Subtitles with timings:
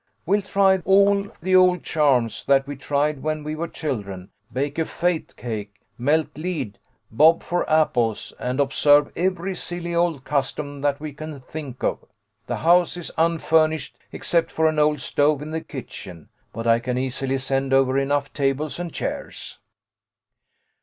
[0.25, 4.85] We'll try all the old charms that we tried when we were children; bake a
[4.85, 6.79] fate cake, melt lead,
[7.11, 11.99] bob for apples, and observe every silly old custom that we can think of.
[12.47, 16.79] The house is unfur nished except for an old stove in the kitchen, but I
[16.79, 19.59] can easily send over enough tables and chairs."